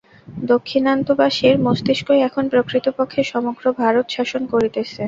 [0.45, 4.99] দাক্ষিণাত্যবাসীর মস্তিষ্কই এখন প্রকৃতপক্ষে সমগ্র ভারত শাসন করিতেছে।